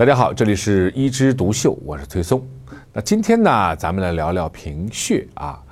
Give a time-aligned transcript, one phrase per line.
[0.00, 2.42] 大家好，这里是一枝独秀，我是崔松。
[2.90, 5.62] 那今天呢，咱们来聊聊贫血啊。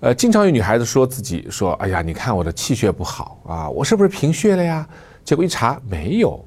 [0.00, 4.86] 呃，经常有女孩子说自己说：“哎呀，你看我的气血不好啊，我是不是贫血了呀？”
[5.24, 6.44] 结果一查没有，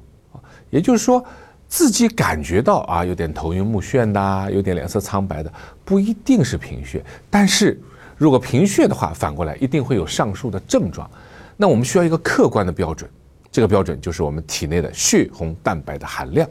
[0.70, 1.20] 也就是说
[1.66, 5.52] 自己感觉到啊有点头晕目眩的，有点脸色苍白的，
[5.84, 7.04] 不一定是贫血。
[7.28, 7.76] 但是
[8.16, 11.10] 如果贫血的话，反过来一定会有上述的症状。
[11.56, 13.10] 那我们需要一个客观的标准，
[13.50, 16.48] 这个标准就是我们体内的血红蛋白的含量。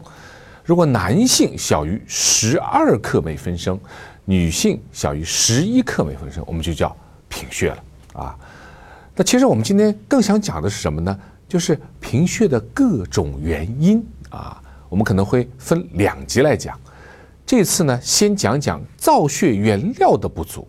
[0.66, 3.80] 如果男性小于十二克每分升，
[4.26, 6.96] 女性小于十一克每分升，我们就叫
[7.30, 7.84] 贫血了
[8.14, 8.36] 啊。
[9.16, 11.18] 那其实我们今天更想讲的是什么呢？
[11.48, 14.60] 就是贫血的各种原因啊。
[14.90, 16.80] 我们可能会分两集来讲。
[17.46, 20.68] 这次呢，先讲讲造血原料的不足。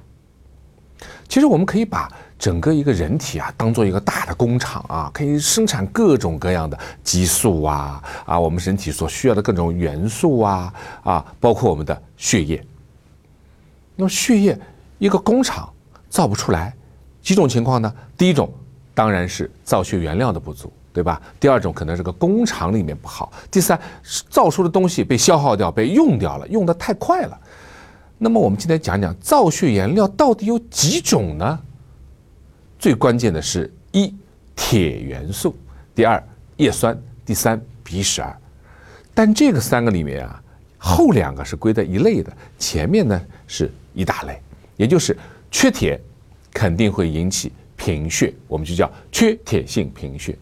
[1.26, 2.12] 其实我们可以把。
[2.38, 10.72] 整个一个人体啊，当做一个大的工厂啊，可以生产各种各样的激素啊啊，我们身体所需要的各种元素啊
[11.02, 12.62] 啊，包括我们的血液。
[13.96, 14.58] 那么血液
[14.98, 15.68] 一个工厂
[16.10, 16.74] 造不出来，
[17.22, 17.92] 几种情况呢？
[18.16, 18.52] 第一种
[18.94, 21.20] 当然是造血原料的不足，对吧？
[21.40, 23.80] 第二种可能是个工厂里面不好，第三
[24.28, 27.40] 造出的东西被消耗掉、被用掉了，用的太快了。
[28.18, 31.58] 那么我们今天讲讲造血原料到底有几种呢？
[32.78, 34.14] 最关键的是一
[34.54, 35.56] 铁元素，
[35.94, 36.22] 第二
[36.56, 38.36] 叶酸，第三 B 十二。
[39.14, 40.42] 但这个三个里面啊，
[40.76, 44.40] 后两个是归在一类的，前面呢是一大类，
[44.76, 45.16] 也就是
[45.50, 46.00] 缺铁
[46.52, 50.36] 肯定会引起贫血，我们就叫缺铁性贫血。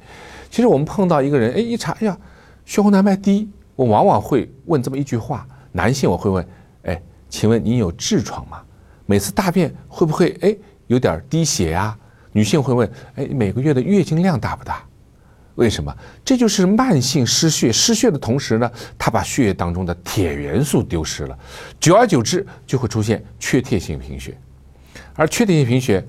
[0.50, 2.18] 其实我们碰到一个人，哎，一查，哎呀，
[2.64, 6.46] 血红蛋白低，我往往会问这么一句话：男性我会问，
[6.82, 8.60] 哎，请问你有痔疮吗？
[9.06, 10.56] 每次大便会不会哎
[10.88, 11.96] 有点低血呀？
[12.34, 14.82] 女性会问：“哎，每个月的月经量大不大？
[15.54, 15.96] 为什么？
[16.24, 17.72] 这就是慢性失血。
[17.72, 18.68] 失血的同时呢，
[18.98, 21.38] 它把血液当中的铁元素丢失了，
[21.78, 24.36] 久而久之就会出现缺铁性贫血。
[25.14, 26.04] 而缺铁性贫血，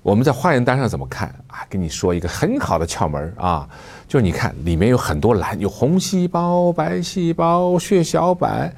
[0.00, 1.60] 我们在化验单上怎么看啊？
[1.68, 3.68] 跟你说一个很好的窍门啊，
[4.08, 8.74] 就是你看里面有很多蓝，有红细胞、白细胞、血小板，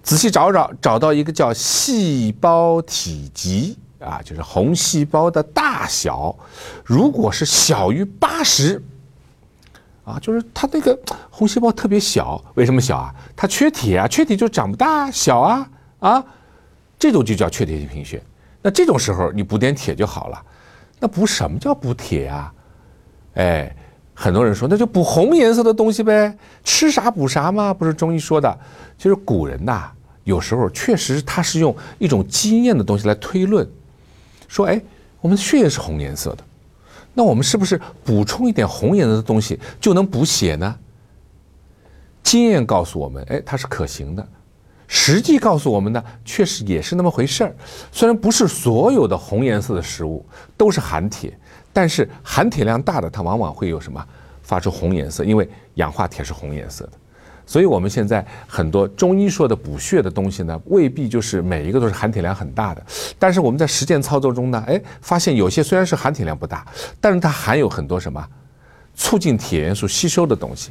[0.00, 6.34] 仔细找找，找到一个叫细胞体积。”啊，就是红细胞的大小，
[6.84, 8.82] 如果是小于八十，
[10.04, 10.98] 啊，就是它那个
[11.30, 13.14] 红细胞特别小，为什么小啊？
[13.36, 15.70] 它缺铁啊，缺铁就长不大小啊
[16.00, 16.24] 啊，
[16.98, 18.22] 这种就叫缺铁性贫血。
[18.60, 20.42] 那这种时候你补点铁就好了。
[20.98, 22.52] 那补什么叫补铁啊？
[23.34, 23.74] 哎，
[24.14, 27.72] 很多人说那就补红颜色的东西呗，吃啥补啥嘛？
[27.72, 28.58] 不是中医说的。
[28.98, 29.90] 其实古人呐，
[30.24, 33.68] 有时候确实他是用一种经验的东西来推论。
[34.52, 34.78] 说哎，
[35.22, 36.44] 我们的血液是红颜色的，
[37.14, 40.76] 那我们是不是补充一点红颜色的东西就能补血呢？
[42.22, 44.28] 经验告诉我们，哎，它是可行的。
[44.86, 47.56] 实际告诉我们呢，确实也是那么回事儿。
[47.90, 50.22] 虽然不是所有的红颜色的食物
[50.54, 51.32] 都是含铁，
[51.72, 54.06] 但是含铁量大的它往往会有什么
[54.42, 56.92] 发出红颜色，因为氧化铁是红颜色的。
[57.44, 62.82] 所以，我们现在很多中医说的补血的东西呢，未必就是每一个都是含铁量很大的。
[63.18, 66.64] 但是我们在实践操作中呢，哎，发现有些虽然是含铁量不大，
[67.00, 68.24] 但是它含有很多什么
[68.94, 70.70] 促进铁元素吸收的东西。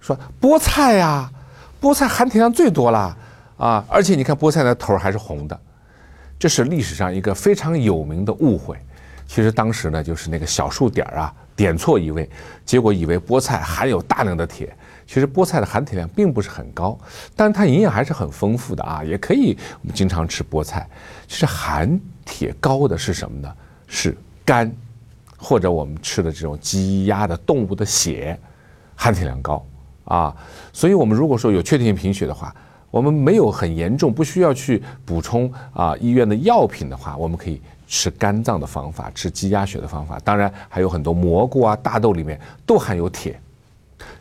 [0.00, 1.30] 说菠菜呀，
[1.80, 3.16] 菠菜含铁量最多了
[3.56, 3.84] 啊！
[3.88, 5.58] 而且你看菠菜的头还是红的，
[6.38, 8.76] 这是历史上一个非常有名的误会。
[9.26, 12.30] 其实当时呢，就是那个小数点啊点错一位，
[12.64, 14.72] 结果以为菠菜含有大量的铁。
[15.06, 16.98] 其实菠菜的含铁量并不是很高，
[17.36, 20.88] 但是它营养还是很丰富的啊，也可以我们经常吃菠菜。
[21.28, 23.52] 其实含铁高的是什么呢？
[23.86, 24.70] 是肝，
[25.36, 28.36] 或者我们吃的这种鸡鸭的动物的血，
[28.96, 29.64] 含铁量高
[30.04, 30.36] 啊。
[30.72, 32.52] 所以我们如果说有缺铁性贫血的话，
[32.90, 40.18] 我们没有很严重，不需要去补充啊医院的药品的话，我们可以吃肝脏的方法，吃鸡鸭血的方法。
[40.24, 43.40] 当然还有很多蘑菇啊、大豆里面都含有铁。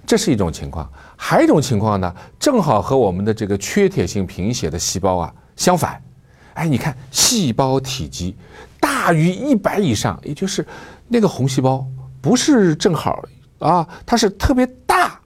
[0.05, 6.01] 这是一种情况，还有一种情况呢，正好和我们的这个缺铁性贫血的细胞啊相反。
[6.53, 8.35] 哎，你看细胞体积
[8.79, 10.65] 大于一百以上，也就是
[11.07, 11.85] 那个红细胞
[12.21, 13.23] 不是正好
[13.59, 15.19] 啊，它是特别大，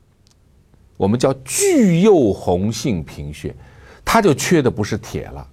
[0.97, 3.55] 我们叫巨幼红性贫血，
[4.03, 5.45] 它就缺的不是铁了，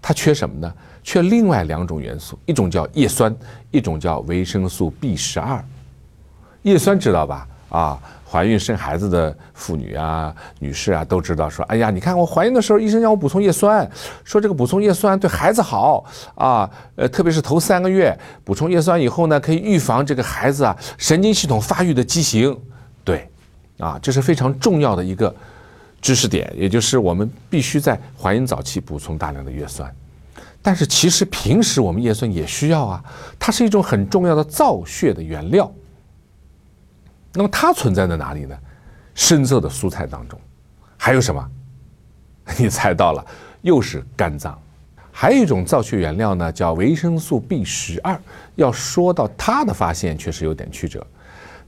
[0.00, 0.72] 它缺什么呢？
[1.02, 3.34] 缺另外两种元素，一种叫叶酸，
[3.70, 5.62] 一种叫维生素 B 十二。
[6.62, 7.46] 叶酸知道吧？
[7.74, 7.98] 啊。
[8.26, 13.88] 怀孕生孩子的妇女啊、女士啊，都知道说，哎呀，你看我怀孕的时候，医生让我补充叶酸，
[14.24, 16.04] 说这个补充叶酸对孩子好
[16.34, 22.58] 啊，呃，特别是头三个月补充叶酸以后呢，可以预防这个孩子啊神经系统发育的畸形。
[23.04, 23.30] 对，
[23.78, 25.32] 啊，这是非常重要的一个
[26.02, 29.88] 知识点，也就是我们必须在怀孕早期补充大量的叶酸。
[30.60, 33.04] 但是其实平时我们叶酸也需要啊，
[33.38, 35.72] 它是一种很重要的造血的原料。
[37.34, 38.56] 那么它存在在哪里呢？
[39.14, 40.40] 深色的蔬菜当中，
[40.96, 41.50] 还有什么？
[42.58, 43.24] 你猜到了，
[43.62, 44.58] 又是肝脏。
[45.10, 48.20] 还有一种造血原料呢，叫维生素 B 十二。
[48.56, 51.06] 要说到它的发现，确实有点曲折。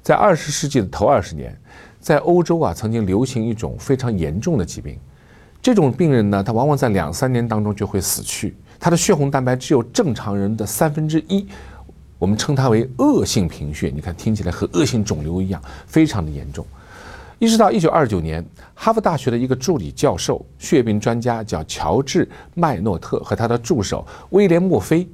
[0.02, 1.56] 在二十世纪的头二十年，
[2.00, 4.98] 在欧洲啊，曾经流行一种非常严重的疾病。
[5.62, 8.56] 这种病人呢，他往往在两三年当中就会死去。
[8.78, 11.48] 他的血红蛋白只有正常人的三分之一，
[12.18, 13.92] 我们称它为恶性贫血。
[13.94, 16.66] 你看，听起来和恶性肿瘤一样，非常的严重。
[17.38, 18.42] 一直到一九二九年，
[18.74, 22.24] 哈佛大学的一个助理教授、血病专家叫乔治·
[22.54, 25.06] 麦诺特和他的助手威廉·墨菲，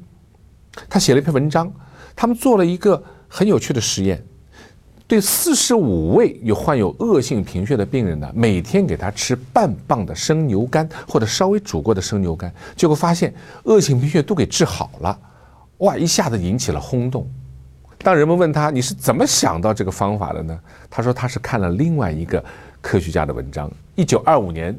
[0.89, 1.73] 他写了一篇文章，
[2.15, 4.25] 他们做了一个很有趣的实验。
[5.09, 13.35] 对四十五位有患有恶性贫血的病人呢，每天给他吃半磅的生牛肝或者稍微煮过的生牛肝，结果发现
[13.65, 15.19] 恶性贫血都给治好了，
[15.83, 15.97] 哇！
[15.97, 17.29] 一下子引起了轰动。
[17.99, 20.59] 当人们问他你是怎么想到这个方法的呢？
[20.91, 22.43] 他说他是看了另外一个
[22.81, 23.71] 科学家的文章。
[23.95, 24.77] 一九二五年，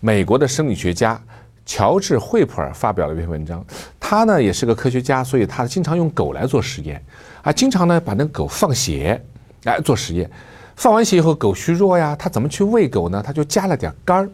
[0.00, 1.20] 美国的生理学家
[1.64, 3.64] 乔治·惠普尔发表了一篇文章。
[3.98, 7.04] 他呢也是个科学家，所以他经常用狗来做实验，
[7.42, 9.20] 啊，经常呢把那个狗放血。
[9.64, 10.30] 来做实验，
[10.76, 13.20] 放完血以后狗虚弱呀，他怎么去喂狗呢？
[13.20, 14.30] 他就加了点肝儿，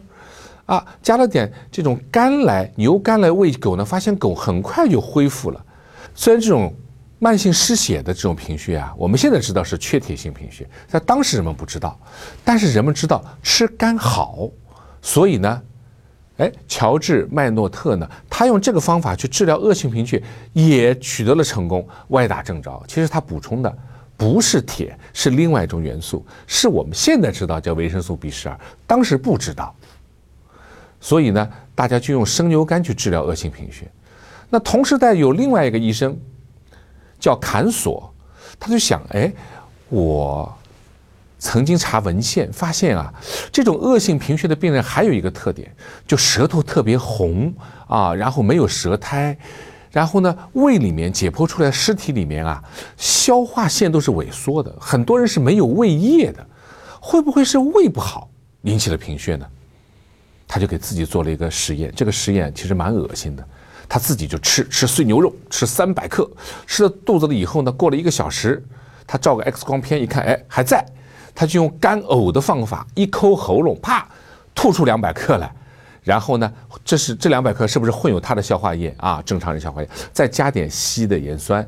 [0.67, 5.65] 啊，加了点这种肝来牛肝来喂狗呢，发现狗很快就恢复了。
[6.15, 6.73] 虽然这种
[7.19, 11.99] 慢性失血的这种贫血啊，我们现在知道是缺铁性贫血，在当时人们不知道，
[12.43, 14.49] 但是人们知道吃肝好，
[15.01, 15.61] 所以呢，
[16.37, 20.21] 哎，乔治麦诺特呢，他用这个方法去治疗恶性贫血
[20.51, 22.83] 也取得了成功，歪打正着。
[22.87, 23.77] 其实他补充的。
[24.15, 29.75] 不是铁，是另外一种元素，是我们现在知道叫维生素 B 十二，当时不知道。
[31.01, 33.91] 所以呢，大家就用生牛肝去治疗恶性贫血。
[34.49, 36.17] 那同时代有另外一个医生
[37.19, 38.13] 叫坎索，
[38.59, 39.31] 他就想：哎，
[39.89, 40.53] 我
[41.39, 43.13] 曾经查文献发现啊，
[43.51, 45.75] 这种恶性贫血的病人还有一个特点，
[46.07, 47.53] 就舌头特别红
[47.87, 49.37] 啊，然后没有舌苔。
[49.91, 52.63] 然后呢，胃里面解剖出来尸体里面啊，
[52.97, 56.43] 消化腺都是萎缩的，很多人是没有胃液的，
[56.99, 58.27] 会不会是胃不好
[58.63, 59.45] 引起了贫血呢？
[60.47, 63.47] 他就给自己做了一个实验，这个实验其实蛮恶心的，
[63.93, 66.27] 他自己就吃吃碎牛肉，吃三百克，
[66.65, 68.65] 吃到肚子里以后呢，过了一个小时，
[69.05, 70.83] 他照个 X 光片一看，哎，还在，
[71.35, 74.09] 他就用干呕的方法，一抠喉咙，啪，
[74.55, 75.53] 吐出两百克来。
[76.01, 76.51] 然后呢，
[76.83, 79.21] 这是这两百克是不是混有它的消化液啊？
[79.23, 81.63] 正常人消化液，再加点稀的盐酸，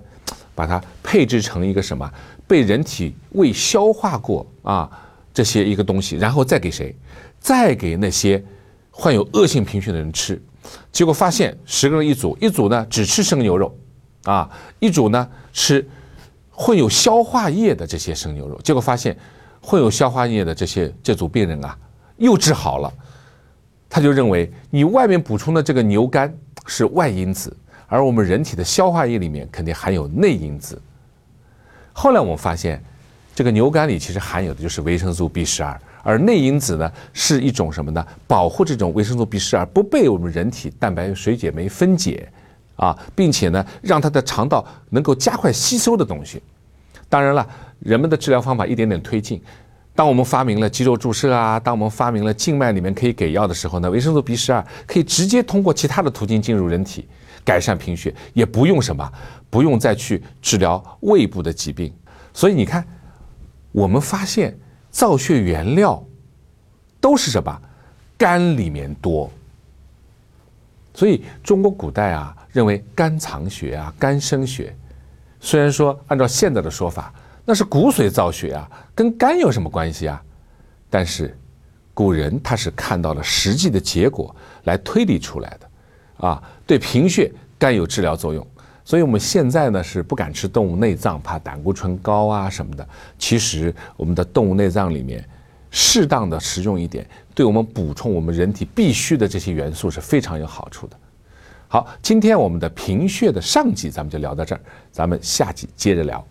[0.56, 2.12] 把它配置成一个什么
[2.48, 4.90] 被人体胃消化过啊
[5.32, 6.96] 这些一个东西，然后再给谁？
[7.40, 8.44] 再给那些
[8.90, 10.42] 患有恶性贫血的人吃。
[10.92, 13.76] 结果发现十个人一组，一组呢只吃生牛肉，
[14.24, 15.88] 啊，一组呢吃
[16.52, 18.60] 混有消化液的这些生牛肉。
[18.64, 19.18] 结果发现
[19.62, 21.78] 混有消化液的这些这组病人啊
[22.18, 22.94] 又治好了。
[23.88, 26.36] 他就认为，你外面补充的这个牛肝
[26.66, 27.56] 是外因子，
[27.88, 30.82] 而我们人体的消化液里面肯定含有内因子。
[31.94, 32.84] 后来我们发现，
[33.34, 38.06] 这个牛肝里其实含有的就是维生素 B 十二，而内因子呢是一种什么呢？
[38.28, 42.32] 保护这种维生素 B 十二不被我们人体蛋白水解酶分解，
[42.76, 46.40] 啊，并且呢让它的肠道能够加快吸收的东西。
[47.10, 47.48] 当然了，
[47.80, 49.42] 人们的治疗方法一点点推进。
[49.96, 57.08] 当我们发明了肌肉注射啊，当我们发明了静脉里面可以给药的时候呢，维生素 B 十二可以直接通过其他的途径进入人体，
[57.44, 59.12] 改善贫血，也不用什么，
[59.50, 61.92] 不用再去治疗胃部的疾病。
[62.32, 62.86] 所以你看，
[63.72, 64.56] 我们发现
[64.96, 66.02] 造血原料
[67.02, 67.62] 都是什么？
[68.18, 69.30] 肝里面多。
[70.94, 74.74] 所以中国古代啊，认为肝藏血啊，肝生血。
[75.42, 77.14] 虽然说按照现在的说法。
[77.48, 80.20] 那是骨髓造血啊，跟肝有什么关系啊？
[80.90, 81.38] 但是，
[81.94, 88.48] 古人他是看到了实际的结果来推理出来的，啊，对贫血肝有治疗作用，
[88.86, 92.88] 所以我们现在呢是不敢吃动物内脏，怕胆固醇高啊什么的。
[93.18, 95.28] 其实我们的动物内脏里面，
[95.72, 100.96] 适当的食用一点，对我们补充我们人体必需的这些元素是非常有好处的。
[101.68, 104.62] 好，今天我们的贫血的上集咱们就聊到这儿，
[104.92, 106.26] 咱们下集接着聊。